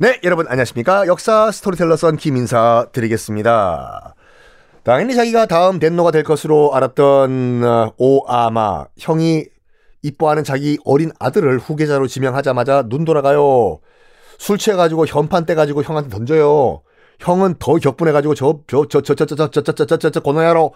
[0.00, 1.08] 네, 여러분 안녕하십니까?
[1.08, 4.14] 역사 스토리텔러 선 김인사 드리겠습니다.
[4.84, 9.46] 당연히 자기가 다음 덴노가 될 것으로 알았던 어, 오아마 형이
[10.02, 13.80] 이뻐하는 자기 어린 아들을 후계자로 지명하자마자 눈 돌아가요.
[14.38, 16.82] 술 취해가지고 현판 떼가지고 형한테 던져요.
[17.18, 20.74] 형은 더 격분해가지고 저 저 저 저 저 저 저 저 저 저저 고노야로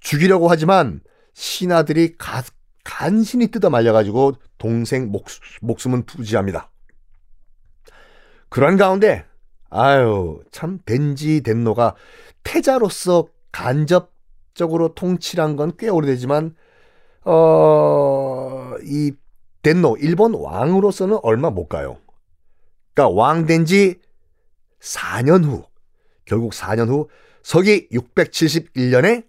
[0.00, 1.00] 죽이려고 하지만
[1.34, 2.42] 신하들이 가,
[2.84, 5.26] 간신히 뜯어 말려가지고 동생 목,
[5.60, 6.70] 목숨은 부지합니다.
[8.48, 9.24] 그런 가운데
[9.70, 11.94] 아유 참 덴지 덴노가
[12.44, 16.54] 태자로서 간접적으로 통치한 건꽤 오래되지만
[17.24, 19.12] 어이
[19.62, 21.98] 덴노 일본 왕으로서는 얼마 못 가요.
[22.94, 24.00] 그러니까 왕 된 지
[24.80, 25.64] 4년 후
[26.24, 27.08] 결국 4년 후
[27.42, 29.26] 서기 671년에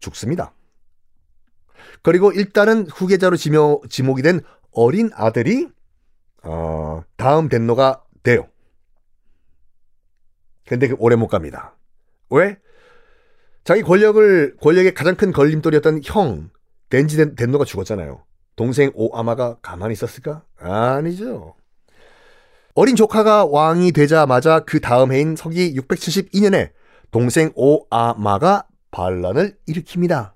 [0.00, 0.52] 죽습니다.
[2.02, 4.40] 그리고 일단은 후계자로 지목이 된
[4.72, 5.68] 어린 아들이
[6.42, 8.48] 어, 다음 덴노가 돼요.
[10.66, 11.76] 근데 그 오래 못 갑니다.
[12.30, 12.58] 왜?
[13.64, 16.50] 자기 권력을 권력의 가장 큰 걸림돌이었던 형
[16.88, 18.24] 덴지 덴노가 죽었잖아요.
[18.56, 20.44] 동생 오아마가 가만히 있었을까?
[20.58, 21.54] 아니죠.
[22.74, 26.72] 어린 조카가 왕이 되자마자 그 다음 해인 서기 672년에
[27.10, 30.32] 동생 오아마가 반란을 일으킵니다.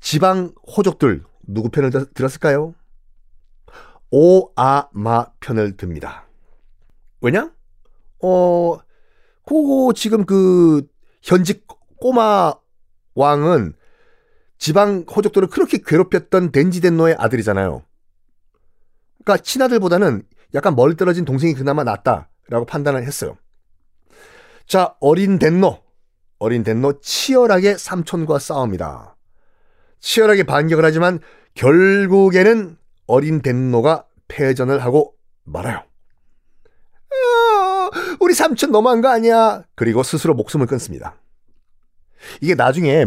[0.00, 2.74] 지방 호족들 누구 편을 들었을까요?
[4.10, 6.26] 오아마 편을 듭니다.
[7.20, 7.52] 왜냐?
[8.22, 8.78] 어,
[9.42, 10.86] 고 지금 그
[11.22, 11.66] 현직
[11.98, 12.54] 꼬마
[13.14, 13.74] 왕은
[14.58, 17.82] 지방 호족들을 그렇게 괴롭혔던 덴지덴노의 아들이잖아요.
[19.24, 20.22] 그러니까 친아들보다는
[20.54, 23.36] 약간 멀리 떨어진 동생이 그나마 낫다라고 판단을 했어요.
[24.66, 25.82] 자, 어린 덴노.
[26.38, 29.16] 어린 덴노 치열하게 삼촌과 싸웁니다.
[30.00, 31.20] 치열하게 반격을 하지만
[31.54, 35.82] 결국에는 어린 덴노가 패전을 하고 말아요.
[37.10, 37.90] 아,
[38.20, 39.62] 우리 삼촌 너무한 거 아니야?
[39.74, 41.14] 그리고 스스로 목숨을 끊습니다.
[42.40, 43.06] 이게 나중에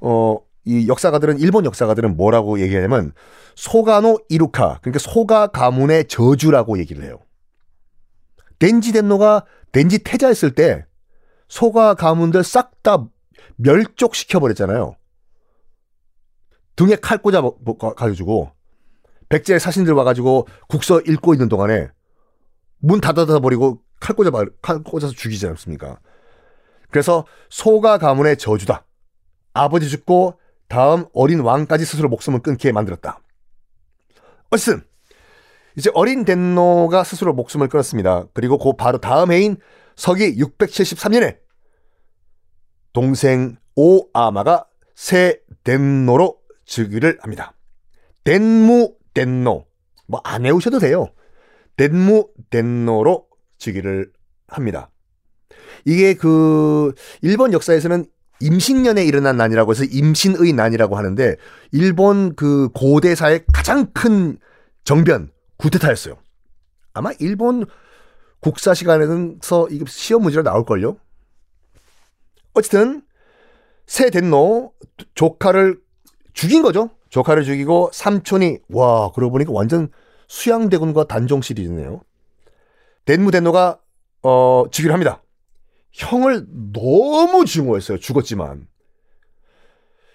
[0.00, 3.12] 어, 이 역사가들은 일본 역사가들은 뭐라고 얘기하냐면
[3.54, 7.18] 소가노 이루카 그러니까 소가 가문의 저주라고 얘기를 해요.
[8.58, 10.86] 덴지 덴노가 덴지 태자했을 때
[11.48, 13.04] 소가 가문들 싹 다
[13.56, 14.94] 멸족시켜 버렸잖아요.
[16.76, 17.42] 등에 칼 꽂아
[17.96, 18.52] 가지고
[19.28, 21.88] 백제 사신들 와가지고 국서 읽고 있는 동안에
[22.78, 24.30] 문 닫아다 버리고 칼 꽂아
[24.62, 25.98] 칼 꽂아서 죽이지 않습니까?
[26.90, 28.86] 그래서 소가 가문의 저주다.
[29.54, 30.38] 아버지 죽고
[30.68, 33.20] 다음 어린 왕까지 스스로 목숨을 끊게 만들었다.
[34.50, 34.82] 어쨌든
[35.76, 38.26] 이제 어린 덴노가 스스로 목숨을 끊었습니다.
[38.32, 39.56] 그리고 그 바로 다음 해인
[39.94, 41.38] 서기 673년에
[42.92, 47.52] 동생 오아마가 새 덴노로 즉위를 합니다.
[48.24, 49.66] 덴무 덴노
[50.08, 51.08] 뭐 안 외우셔도 돼요.
[51.76, 53.26] 덴무 덴노로
[53.58, 54.12] 즉위를
[54.46, 54.90] 합니다.
[55.84, 58.04] 이게 그 일본 역사에서는
[58.40, 61.36] 임신년에 일어난 난이라고 해서 임신의 난이라고 하는데
[61.72, 64.38] 일본 그 고대사의 가장 큰
[64.84, 66.18] 정변 구테타였어요.
[66.92, 67.64] 아마 일본
[68.40, 70.98] 국사 시간에서 이게 시험 문제로 나올걸요.
[72.52, 73.02] 어쨌든
[73.86, 74.72] 새 덴노
[75.14, 75.80] 조카를
[76.34, 76.90] 죽인 거죠.
[77.16, 79.88] 조카를 죽이고 삼촌이 와 그러고 보니까 완전
[80.28, 82.02] 수양대군과 단종 시리즈네요.
[83.06, 83.78] 덴무덴노가
[84.22, 85.22] 어 즉위를 합니다.
[85.92, 87.98] 형을 너무 증오했어요.
[87.98, 88.68] 죽었지만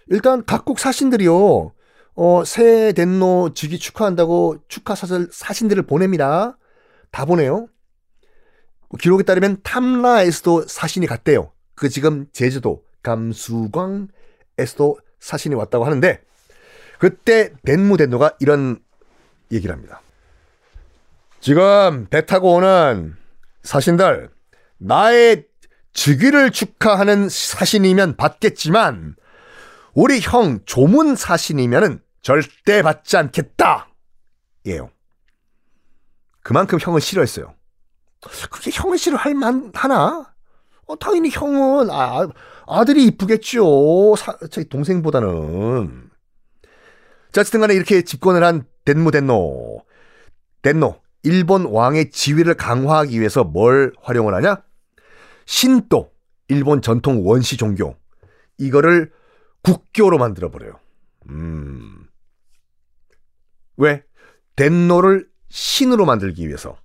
[0.09, 1.73] 일단 각국 사신들이요.
[2.13, 6.59] 어, 새 덴노 즉위 축하한다고 축하 사설 사신들을 보냅니다.
[7.09, 7.67] 다 보내요.
[8.99, 11.51] 기록에 따르면 탐라에서도 사신이 갔대요.
[11.73, 16.21] 그 지금 제주도 감수광에서도 사신이 왔다고 하는데
[17.01, 18.77] 그때 덴무덴노가 이런
[19.51, 20.03] 얘기를 합니다.
[21.39, 23.15] 지금 배 타고 오는
[23.63, 24.29] 사신들
[24.77, 25.45] 나의
[25.93, 29.15] 즉위를 축하하는 사신이면 받겠지만
[29.95, 33.87] 우리 형 조문 사신이면은 절대 받지 않겠다.
[34.67, 34.91] 예요.
[36.43, 37.55] 그만큼 형을 싫어했어요.
[38.51, 40.31] 그게 형을 싫어할 만 하나?
[40.85, 42.27] 어, 당연히 형은 아,
[42.67, 44.15] 아들이 이쁘겠죠.
[44.17, 44.37] 사,
[44.69, 46.10] 동생보다는.
[47.31, 49.85] 자, 어쨌든 간에 이렇게 집권을 한 덴무 덴노.
[50.61, 51.01] 덴노.
[51.23, 54.63] 일본 왕의 지위를 강화하기 위해서 뭘 활용을 하냐?
[55.45, 56.11] 신도.
[56.47, 57.95] 일본 전통 원시 종교.
[58.57, 59.11] 이거를
[59.63, 60.79] 국교로 만들어버려요.
[61.29, 62.07] 음.
[63.77, 64.03] 왜?
[64.55, 66.77] 덴노를 신으로 만들기 위해서.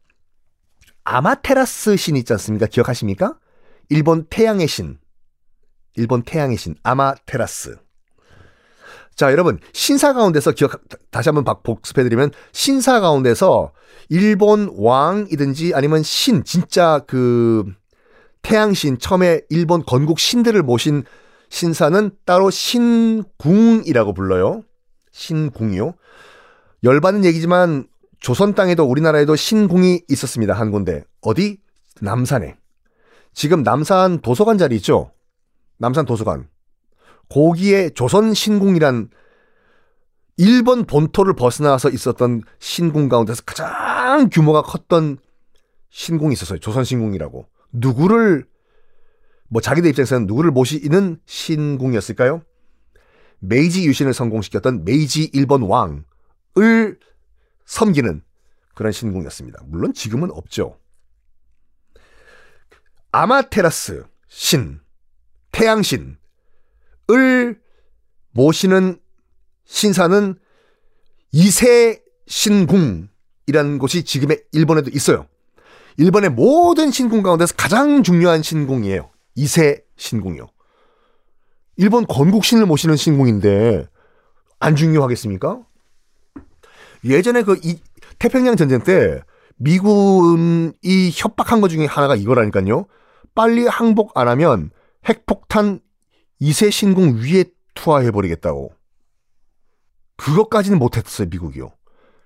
[1.05, 2.67] 아마테라스 신 있지 않습니까?
[2.67, 3.39] 기억하십니까?
[3.89, 4.99] 일본 태양의 신.
[5.95, 6.75] 일본 태양의 신.
[6.83, 7.79] 아마테라스.
[9.17, 13.73] 자, 여러분, 신사 가운데서 기억, 다시 한번 복습해드리면, 신사 가운데서
[14.11, 17.65] 일본 왕이든지 아니면 신, 진짜 그,
[18.43, 21.03] 태양신, 처음에 일본 건국 신들을 모신
[21.49, 24.63] 신사는 따로 신궁이라고 불러요.
[25.13, 25.95] 신궁이요.
[26.85, 27.87] 열받는 얘기지만
[28.21, 30.53] 조선 땅에도 우리나라에도 신궁이 있었습니다.
[30.53, 31.05] 한 군데.
[31.23, 31.59] 어디?
[32.01, 32.57] 남산에.
[33.33, 35.11] 지금 남산 도서관 자리 있죠?
[35.79, 36.49] 남산 도서관.
[37.29, 39.11] 거기에 조선 신궁이란
[40.39, 45.19] 일본 본토를 벗어나서 있었던 신궁 가운데서 가장 규모가 컸던
[45.91, 46.59] 신궁이 있었어요.
[46.59, 47.49] 조선 신궁이라고.
[47.73, 48.47] 누구를
[49.49, 52.43] 뭐 자기들 입장에서는 누구를 모시는 신궁이었을까요?
[53.39, 56.99] 메이지 유신을 성공시켰던 메이지 일본 왕을
[57.65, 58.23] 섬기는
[58.75, 59.63] 그런 신궁이었습니다.
[59.67, 60.79] 물론 지금은 없죠.
[63.13, 64.81] 아마테라스 신,
[65.53, 66.19] 태양신
[67.11, 67.61] 을
[68.33, 68.99] 모시는
[69.65, 70.37] 신사는
[71.33, 75.27] 이세 신궁이라는 곳이 지금의 일본에도 있어요.
[75.97, 79.11] 일본의 모든 신궁 가운데서 가장 중요한 신궁이에요.
[79.35, 80.47] 이세 신궁이요.
[81.77, 83.87] 일본 건국신을 모시는 신궁인데
[84.59, 85.61] 안 중요하겠습니까?
[87.05, 87.79] 예전에 그 이,
[88.19, 89.23] 태평양 전쟁 때
[89.57, 92.87] 미군이 협박한 것 중에 하나가 이거라니까요.
[93.35, 94.71] 빨리 항복 안 하면
[95.09, 95.81] 핵폭탄
[96.39, 97.45] 이세 신궁 위에
[97.75, 98.73] 투하해 버리겠다고.
[100.17, 101.73] 그것까지는 못했어요 미국이요.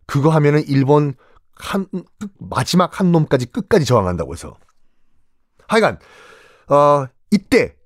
[0.07, 1.15] 그거 하면은 일본
[1.55, 1.87] 한
[2.39, 4.57] 마지막 한 놈까지 끝까지 저항한다고 해서.
[5.69, 5.99] 하여간
[6.69, 7.77] 어 이때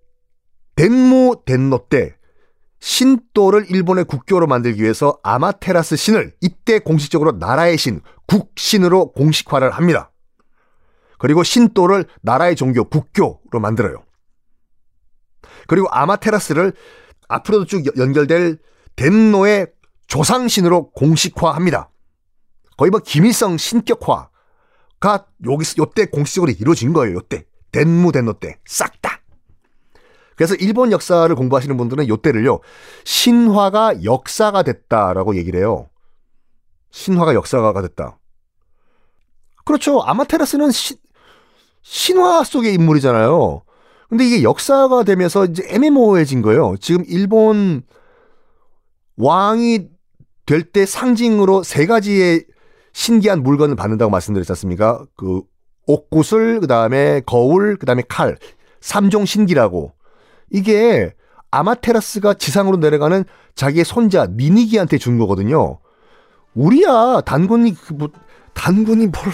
[0.76, 2.16] 덴모 덴노 때
[2.80, 10.12] 신도를 일본의 국교로 만들기 위해서 아마테라스 신을 이때 공식적으로 나라의 신, 국신으로 공식화를 합니다.
[11.18, 14.04] 그리고 신도를 나라의 종교, 국교로 만들어요.
[15.66, 16.72] 그리고 아마테라스를
[17.28, 18.58] 앞으로도 쭉 연결될
[18.96, 19.68] 덴노의
[20.06, 21.90] 조상신으로 공식화합니다.
[22.76, 27.16] 거의 뭐 김일성 신격화가 여기서 요때 공식적으로 이루어진 거예요.
[27.16, 29.20] 요때 덴무 덴노 때싹 다.
[30.36, 32.60] 그래서 일본 역사를 공부하시는 분들은 요때를요
[33.04, 35.88] 신화가 역사가 됐다라고 얘기를 해요.
[36.90, 38.18] 신화가 역사가 됐다.
[39.64, 40.00] 그렇죠.
[40.02, 40.96] 아마테라스는 시,
[41.82, 43.62] 신화 속의 인물이잖아요.
[44.08, 46.76] 근데 이게 역사가 되면서 이제 애매모호해진 거예요.
[46.80, 47.82] 지금 일본
[49.16, 49.88] 왕이
[50.46, 52.44] 될 때 상징으로 세 가지의
[52.92, 55.04] 신기한 물건을 받는다고 말씀드렸지 않습니까?
[55.16, 55.42] 그
[55.86, 58.36] 옥구슬, 그 다음에 거울, 그 다음에 칼.
[58.80, 59.92] 삼종 신기라고.
[60.50, 61.14] 이게
[61.50, 65.78] 아마테라스가 지상으로 내려가는 자기의 손자 니니기한테 준 거거든요.
[66.54, 68.08] 우리야 단군이 그뭐
[68.52, 69.24] 단군이 뭘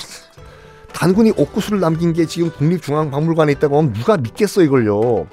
[0.92, 5.26] 단군이 옥구슬을 남긴 게 지금 국립중앙박물관에 있다고 하면 누가 믿겠어 이걸요.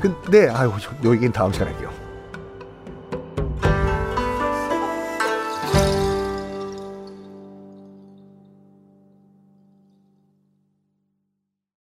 [0.00, 0.72] 근데 아유
[1.04, 1.97] 여기는 다음 시간에 할게요.